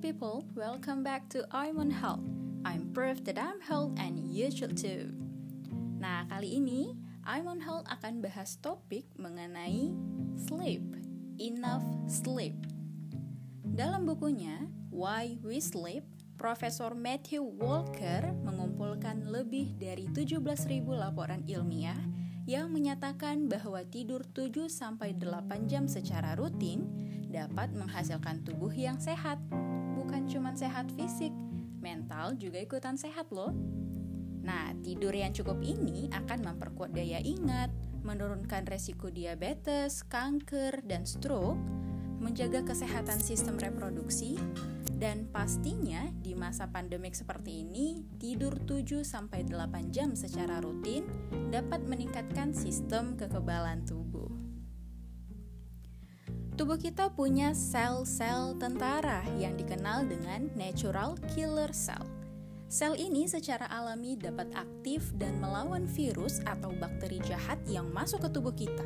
[0.00, 2.24] people, welcome back to I'm on Health.
[2.64, 5.12] I'm proof that I'm health and you should too.
[6.00, 6.96] Nah, kali ini
[7.28, 9.92] I'm on Health akan bahas topik mengenai
[10.40, 10.80] sleep,
[11.36, 12.56] enough sleep.
[13.60, 16.08] Dalam bukunya Why We Sleep,
[16.40, 22.00] Profesor Matthew Walker mengumpulkan lebih dari 17.000 laporan ilmiah
[22.48, 25.20] yang menyatakan bahwa tidur 7-8
[25.68, 26.88] jam secara rutin
[27.28, 29.36] dapat menghasilkan tubuh yang sehat.
[30.10, 31.30] Bukan cuma sehat fisik,
[31.78, 33.54] mental juga ikutan sehat loh.
[34.42, 37.70] Nah, tidur yang cukup ini akan memperkuat daya ingat,
[38.02, 41.62] menurunkan resiko diabetes, kanker, dan stroke,
[42.18, 44.34] menjaga kesehatan sistem reproduksi,
[44.98, 51.06] dan pastinya di masa pandemik seperti ini, tidur 7-8 jam secara rutin
[51.54, 54.39] dapat meningkatkan sistem kekebalan tubuh.
[56.60, 62.04] Tubuh kita punya sel-sel tentara yang dikenal dengan natural killer cell.
[62.68, 68.28] Sel ini secara alami dapat aktif dan melawan virus atau bakteri jahat yang masuk ke
[68.28, 68.84] tubuh kita.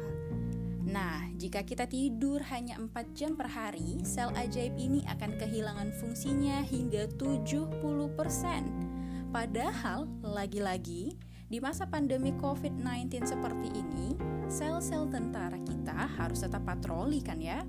[0.87, 6.63] Nah, jika kita tidur hanya 4 jam per hari, sel ajaib ini akan kehilangan fungsinya
[6.63, 9.35] hingga 70%.
[9.35, 11.19] Padahal, lagi-lagi,
[11.55, 14.19] di masa pandemi COVID-19 seperti ini,
[14.51, 17.63] sel-sel tentara kita harus tetap patroli kan ya?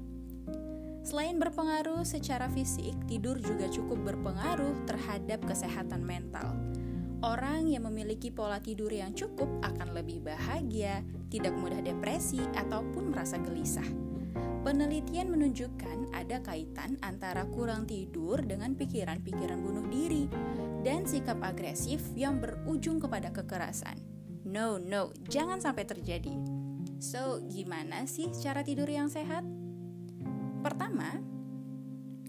[1.05, 6.57] Selain berpengaruh secara fisik, tidur juga cukup berpengaruh terhadap kesehatan mental.
[7.21, 13.37] Orang yang memiliki pola tidur yang cukup akan lebih bahagia, tidak mudah depresi, ataupun merasa
[13.37, 14.04] gelisah.
[14.65, 20.25] Penelitian menunjukkan ada kaitan antara kurang tidur dengan pikiran-pikiran bunuh diri
[20.81, 23.93] dan sikap agresif yang berujung kepada kekerasan.
[24.41, 26.33] No, no, jangan sampai terjadi.
[26.97, 29.45] So, gimana sih cara tidur yang sehat?
[30.65, 31.13] Pertama,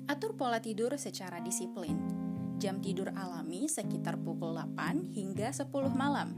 [0.04, 1.96] atur pola tidur secara disiplin.
[2.60, 6.36] Jam tidur alami sekitar pukul 8 hingga 10 malam.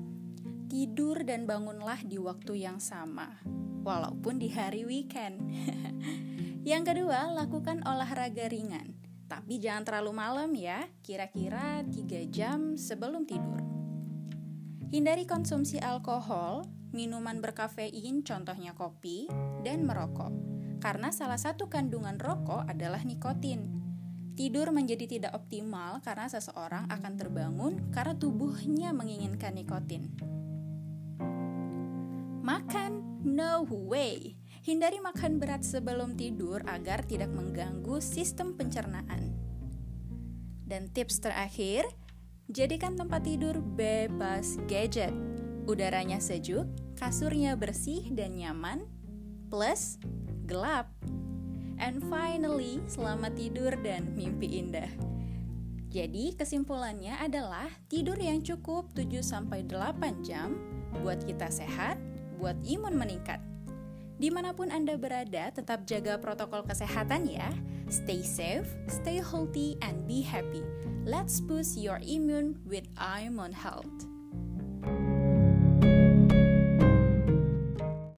[0.71, 3.59] Tidur dan bangunlah di waktu yang sama
[3.89, 5.41] walaupun di hari weekend.
[6.71, 8.93] yang kedua, lakukan olahraga ringan.
[9.25, 13.65] Tapi jangan terlalu malam ya, kira-kira 3 jam sebelum tidur.
[14.89, 19.29] Hindari konsumsi alkohol, minuman berkafein contohnya kopi,
[19.65, 20.33] dan merokok.
[20.81, 23.69] Karena salah satu kandungan rokok adalah nikotin.
[24.33, 30.15] Tidur menjadi tidak optimal karena seseorang akan terbangun karena tubuhnya menginginkan nikotin.
[32.49, 32.88] Makan
[33.19, 34.39] No way!
[34.63, 39.35] Hindari makan berat sebelum tidur agar tidak mengganggu sistem pencernaan.
[40.63, 41.89] Dan tips terakhir,
[42.47, 45.11] jadikan tempat tidur bebas gadget.
[45.67, 48.87] Udaranya sejuk, kasurnya bersih dan nyaman,
[49.51, 49.99] plus
[50.47, 50.93] gelap.
[51.83, 54.91] And finally, selamat tidur dan mimpi indah.
[55.89, 60.55] Jadi kesimpulannya adalah tidur yang cukup 7-8 jam
[61.01, 61.97] buat kita sehat,
[62.39, 63.43] buat imun meningkat.
[64.19, 67.51] Di mana pun Anda berada, tetap jaga protokol kesehatan ya.
[67.87, 70.63] Stay safe, stay healthy, and be happy.
[71.07, 74.18] Let's boost your immune with Immune Health.